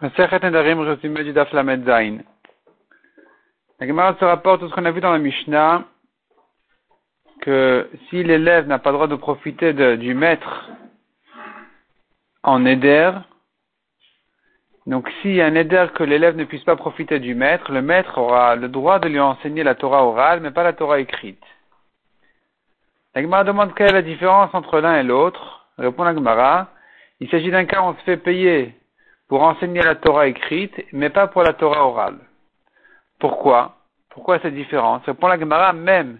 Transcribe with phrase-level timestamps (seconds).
[0.00, 0.10] La
[3.80, 5.84] Gemara se rapporte tout ce qu'on a vu dans la Mishnah,
[7.40, 10.70] que si l'élève n'a pas le droit de profiter du maître
[12.44, 13.10] en éder,
[14.86, 17.82] donc s'il y a un éder que l'élève ne puisse pas profiter du maître, le
[17.82, 21.42] maître aura le droit de lui enseigner la Torah orale, mais pas la Torah écrite.
[23.16, 25.66] La Gemara demande quelle est la différence entre l'un et l'autre.
[25.76, 26.68] Répond la Gemara,
[27.18, 28.76] il s'agit d'un cas où on se fait payer
[29.28, 32.18] pour enseigner la Torah écrite, mais pas pour la Torah orale.
[33.18, 33.76] Pourquoi?
[34.10, 35.04] Pourquoi cette différence?
[35.04, 36.18] Répond la Gemara, même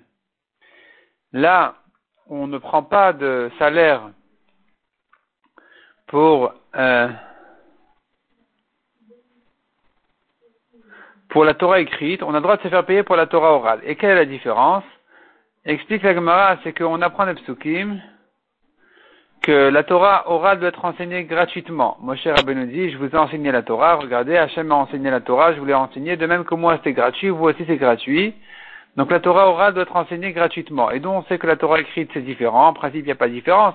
[1.33, 1.75] là,
[2.29, 4.11] on ne prend pas de salaire
[6.07, 7.09] pour euh,
[11.31, 13.53] pour la Torah écrite, on a le droit de se faire payer pour la Torah
[13.53, 13.81] orale.
[13.85, 14.85] Et quelle est la différence?
[15.65, 18.01] Explique la Gemara, c'est qu'on apprend les psukim,
[19.49, 21.97] que la Torah orale doit être enseignée gratuitement.
[22.03, 25.55] Moshe Rabbeinu dit, je vous ai enseigné la Torah, regardez, Hachem m'a enseigné la Torah,
[25.55, 28.35] je vous l'ai enseigné, de même que moi c'était gratuit, vous aussi c'est gratuit.
[28.97, 30.91] Donc la Torah orale doit être enseignée gratuitement.
[30.91, 33.15] Et donc on sait que la Torah écrite c'est différent, en principe il n'y a
[33.15, 33.75] pas de différence.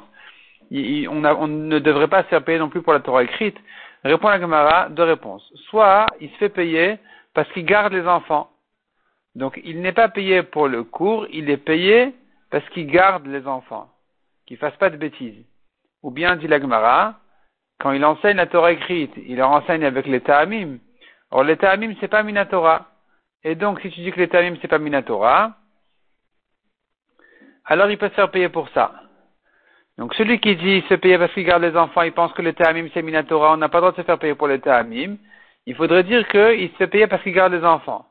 [0.69, 3.57] on, ne devrait pas se faire payer non plus pour la Torah écrite.
[4.03, 5.51] Répond la Gemara, deux réponses.
[5.71, 6.99] Soit il se fait payer
[7.33, 8.51] parce qu'il garde les enfants.
[9.33, 12.13] Donc il n'est pas payé pour le cours, il est payé
[12.51, 13.87] parce qu'il garde les enfants,
[14.45, 15.43] qu'il ne fasse pas de bêtises.
[16.03, 17.15] Ou bien, dit l'Agmara,
[17.79, 20.77] quand il enseigne la Torah écrite, il leur enseigne avec les Ta'amim.
[21.31, 22.85] Or, les Ta'amim, c'est pas Minatora.
[23.43, 25.53] Et donc, si tu dis que les Ta'amim, c'est pas Minatora,
[27.65, 28.93] alors il peut se faire payer pour ça.
[29.97, 32.53] Donc, celui qui dit se payer parce qu'il garde les enfants, il pense que les
[32.53, 35.17] Ta'amim, c'est Minatora, on n'a pas le droit de se faire payer pour les Ta'amim.
[35.65, 38.05] Il faudrait dire qu'il se fait payer parce qu'il garde les enfants.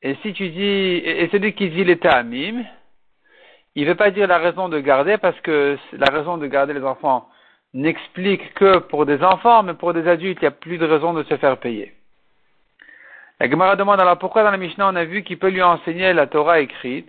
[0.00, 2.64] Et si tu dis, et celui qui dit les Ta'amim,
[3.74, 6.74] il ne veut pas dire la raison de garder parce que la raison de garder
[6.74, 7.28] les enfants
[7.74, 11.14] n'explique que pour des enfants, mais pour des adultes, il n'y a plus de raison
[11.14, 11.94] de se faire payer.
[13.40, 16.12] La Gemara demande alors pourquoi dans la Mishnah on a vu qu'il peut lui enseigner
[16.12, 17.08] la Torah écrite.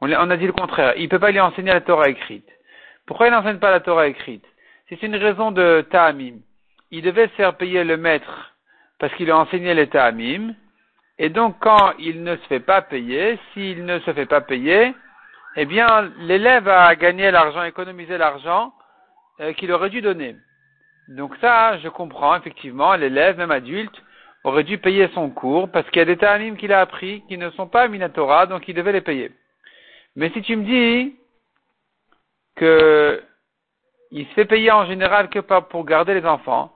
[0.00, 2.48] On, a dit le contraire, il ne peut pas lui enseigner la Torah écrite.
[3.06, 4.44] Pourquoi il n'enseigne pas la Torah écrite?
[4.88, 6.38] C'est une raison de ta'amim.
[6.90, 8.54] Il devait se faire payer le maître
[8.98, 10.54] parce qu'il a enseigné les ta'amim.
[11.18, 14.94] Et donc quand il ne se fait pas payer, s'il ne se fait pas payer,
[15.56, 18.72] eh bien, l'élève a gagné l'argent, économisé l'argent
[19.40, 20.36] euh, qu'il aurait dû donner.
[21.08, 24.00] Donc ça, je comprends, effectivement, l'élève, même adulte,
[24.44, 27.36] aurait dû payer son cours parce qu'il y a des ta'amim qu'il a appris qui
[27.36, 29.32] ne sont pas Minatora, donc il devait les payer.
[30.16, 31.16] Mais si tu me dis
[32.56, 33.22] que
[34.10, 36.72] il se fait payer en général que pour garder les enfants,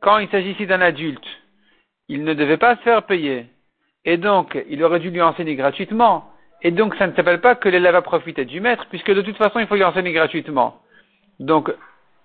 [0.00, 1.26] quand il s'agit ici d'un adulte,
[2.08, 3.46] il ne devait pas se faire payer.
[4.04, 6.30] Et donc, il aurait dû lui enseigner gratuitement.
[6.62, 9.36] Et donc, ça ne s'appelle pas que l'élève a profité du maître, puisque de toute
[9.36, 10.80] façon, il faut lui enseigner gratuitement.
[11.38, 11.72] Donc,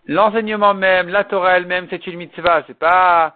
[0.07, 2.63] l'enseignement même, la Torah elle-même, c'est une mitzvah.
[2.67, 3.35] C'est pas,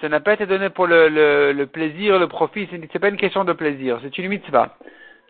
[0.00, 2.68] ça n'a pas été donné pour le, le, le plaisir, le profit.
[2.92, 3.98] C'est pas une question de plaisir.
[4.02, 4.76] C'est une mitzvah.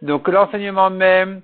[0.00, 1.42] Donc, l'enseignement même,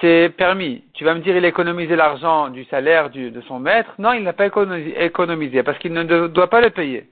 [0.00, 0.84] c'est permis.
[0.94, 3.92] Tu vas me dire, il a économisé l'argent du salaire de son maître.
[3.98, 7.08] Non, il n'a pas économisé, parce qu'il ne doit pas le payer.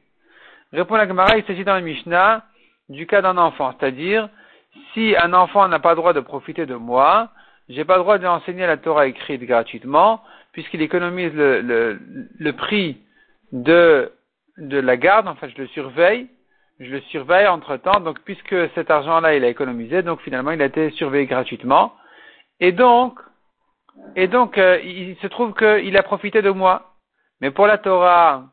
[0.73, 2.43] Répond la Gemara, il s'agit dans le Mishnah
[2.89, 4.29] du cas d'un enfant, c'est-à-dire,
[4.93, 7.31] si un enfant n'a pas le droit de profiter de moi,
[7.69, 10.23] j'ai pas le droit d'enseigner la Torah écrite gratuitement,
[10.53, 11.99] puisqu'il économise le, le,
[12.39, 12.99] le, prix
[13.53, 14.13] de,
[14.57, 16.29] de la garde, en fait, je le surveille,
[16.81, 20.63] je le surveille entre temps, donc puisque cet argent-là, il a économisé, donc finalement, il
[20.63, 21.95] a été surveillé gratuitement,
[22.61, 23.21] et donc,
[24.17, 26.95] et donc, euh, il se trouve qu'il a profité de moi.
[27.41, 28.45] Mais pour la Torah,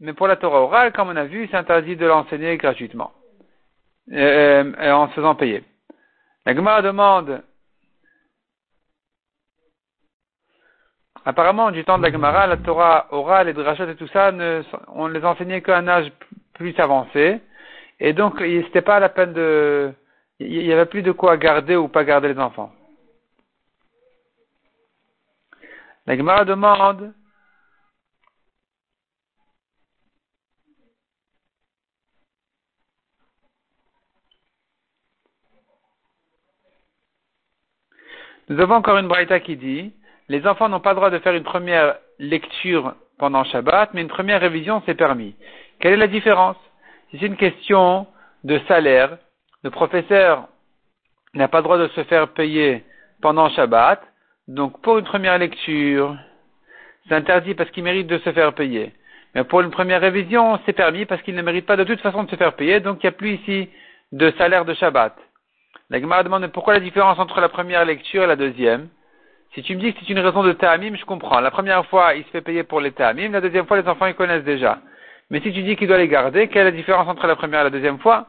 [0.00, 3.12] mais pour la Torah orale, comme on a vu, c'est interdit de l'enseigner gratuitement.
[4.12, 5.64] Euh, euh, en se faisant payer.
[6.44, 7.42] La Gemara demande,
[11.24, 14.62] apparemment du temps de la Gemara, la Torah orale et Drachat et tout ça, ne,
[14.88, 16.12] on les enseignait qu'à un âge
[16.52, 17.40] plus avancé,
[17.98, 19.94] et donc c'était pas la peine de,
[20.38, 22.72] il y avait plus de quoi garder ou pas garder les enfants.
[26.06, 27.14] La Gemara demande,
[38.48, 39.92] Nous avons encore une braïta qui dit,
[40.28, 44.08] les enfants n'ont pas le droit de faire une première lecture pendant Shabbat, mais une
[44.08, 45.34] première révision c'est permis.
[45.80, 46.56] Quelle est la différence?
[47.10, 48.06] C'est une question
[48.44, 49.16] de salaire,
[49.62, 50.48] le professeur
[51.32, 52.84] n'a pas le droit de se faire payer
[53.22, 54.02] pendant Shabbat,
[54.46, 56.16] donc pour une première lecture,
[57.08, 58.92] c'est interdit parce qu'il mérite de se faire payer.
[59.34, 62.24] Mais pour une première révision, c'est permis parce qu'il ne mérite pas de toute façon
[62.24, 63.70] de se faire payer, donc il n'y a plus ici
[64.12, 65.16] de salaire de Shabbat.
[65.94, 68.88] La Gemara demande pourquoi la différence entre la première lecture et la deuxième?
[69.54, 71.38] Si tu me dis que c'est une raison de ta'amim, je comprends.
[71.38, 74.06] La première fois, il se fait payer pour les ta'amim, la deuxième fois, les enfants,
[74.06, 74.80] ils connaissent déjà.
[75.30, 77.60] Mais si tu dis qu'il doit les garder, quelle est la différence entre la première
[77.60, 78.26] et la deuxième fois?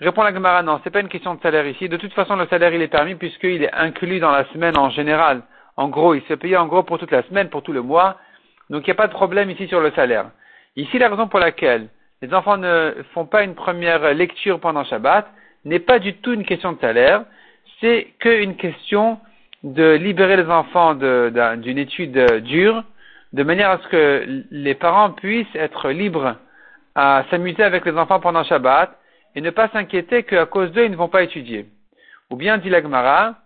[0.00, 1.88] Répond la Gemara, non, c'est pas une question de salaire ici.
[1.88, 4.90] De toute façon, le salaire, il est permis puisqu'il est inclus dans la semaine en
[4.90, 5.40] général.
[5.78, 7.80] En gros, il se fait payer en gros pour toute la semaine, pour tout le
[7.80, 8.18] mois.
[8.68, 10.26] Donc, il n'y a pas de problème ici sur le salaire.
[10.76, 11.88] Ici, la raison pour laquelle
[12.20, 15.26] les enfants ne font pas une première lecture pendant Shabbat
[15.64, 17.24] n'est pas du tout une question de salaire.
[17.80, 19.18] C'est qu'une question
[19.62, 22.84] de libérer les enfants d'une étude dure,
[23.32, 26.36] de manière à ce que les parents puissent être libres
[26.94, 28.90] à s'amuser avec les enfants pendant Shabbat
[29.34, 31.66] et ne pas s'inquiéter qu'à cause d'eux, ils ne vont pas étudier.
[32.30, 33.36] Ou bien, dit l'Agmara,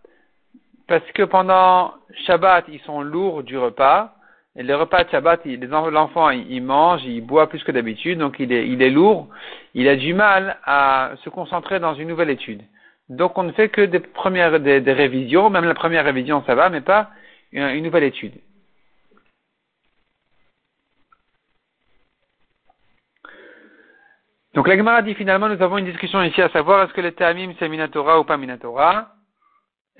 [0.88, 1.94] parce que pendant
[2.26, 4.15] Shabbat, ils sont lourds du repas,
[4.56, 8.52] et les repas de Shabbat, l'enfant, il, mange, il boit plus que d'habitude, donc il
[8.52, 9.28] est, il est lourd,
[9.74, 12.62] il a du mal à se concentrer dans une nouvelle étude.
[13.10, 16.70] Donc on ne fait que des premières des, révisions, même la première révision ça va,
[16.70, 17.10] mais pas
[17.52, 18.34] une, nouvelle étude.
[24.54, 27.12] Donc la Gemara dit finalement nous avons une discussion ici à savoir est-ce que le
[27.12, 29.15] Ta'amim c'est Minatora ou pas Minatora?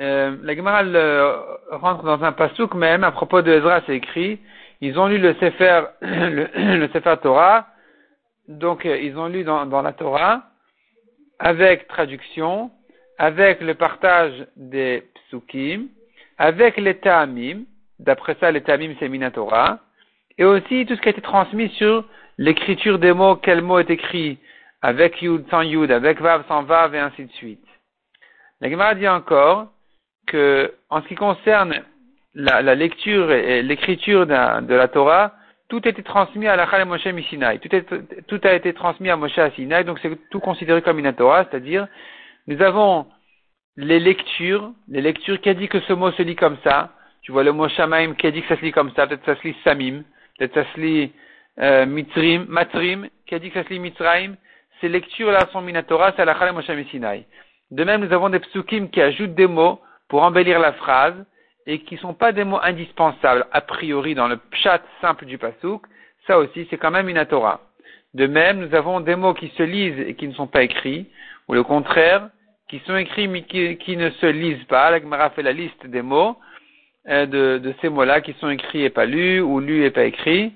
[0.01, 0.83] Euh, la Gemara
[1.71, 4.39] rentre dans un pasouk même à propos de Ezra c'est écrit
[4.81, 7.67] ils ont lu le Sefer le, Sefer Torah.
[8.49, 10.43] Donc euh, ils ont lu dans, dans la Torah
[11.39, 12.71] avec traduction
[13.19, 15.89] avec le partage des psukim,
[16.39, 17.65] avec les ta'amim,
[17.99, 19.79] d'après ça les ta'amim c'est Minatora,
[20.39, 22.05] et aussi tout ce qui a été transmis sur
[22.39, 24.39] l'écriture des mots, quel mot est écrit
[24.83, 27.67] avec Yud sans Yud, avec Vav sans Vav, et ainsi de suite.
[28.61, 29.69] La Gemara dit encore
[30.26, 31.82] que, en ce qui concerne
[32.34, 35.32] la, lecture et l'écriture de la Torah,
[35.69, 37.58] tout été transmis à la Chal Moshe Mishinai.
[37.58, 37.69] Tout,
[38.28, 41.46] tout, a été transmis à Moshe à Sinai, donc c'est tout considéré comme une Torah,
[41.50, 41.88] c'est-à-dire
[42.46, 43.06] nous avons
[43.76, 46.93] les lectures, les lectures qui a dit que ce mot se lit comme ça.
[47.23, 49.25] Tu vois le mot shamaim qui a dit que ça se lit comme ça, peut-être
[49.26, 50.05] ça se lit samim,
[50.38, 51.12] peut-être ça se lit
[51.58, 54.37] euh, mitrim, matrim, qui a dit que ça se lit mitraim.
[54.81, 57.26] Ces lectures-là sont minatora, c'est la Moshe Sinai.
[57.70, 61.14] De même, nous avons des psukim qui ajoutent des mots pour embellir la phrase
[61.67, 65.38] et qui ne sont pas des mots indispensables a priori dans le pshat simple du
[65.38, 65.82] pasuk.
[66.26, 67.61] Ça aussi, c'est quand même une Torah.
[68.14, 71.06] De même, nous avons des mots qui se lisent et qui ne sont pas écrits,
[71.49, 72.31] ou le contraire,
[72.69, 74.91] qui sont écrits mais qui, ne se lisent pas.
[74.91, 76.37] La Gemara fait la liste des mots,
[77.09, 80.52] euh, de, ces mots-là qui sont écrits et pas lus, ou lus et pas écrits.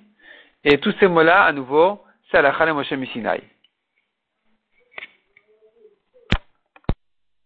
[0.65, 2.01] Et tous ces mots-là, à nouveau,
[2.31, 3.43] c'est la Moshe Mishinai.